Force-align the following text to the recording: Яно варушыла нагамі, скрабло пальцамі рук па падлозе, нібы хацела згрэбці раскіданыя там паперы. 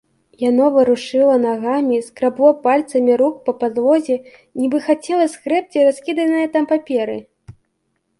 Яно 0.43 0.65
варушыла 0.75 1.33
нагамі, 1.41 1.97
скрабло 2.07 2.49
пальцамі 2.63 3.17
рук 3.21 3.35
па 3.49 3.53
падлозе, 3.61 4.15
нібы 4.63 4.77
хацела 4.87 5.27
згрэбці 5.35 5.85
раскіданыя 5.89 6.47
там 6.57 6.63
паперы. 6.73 7.17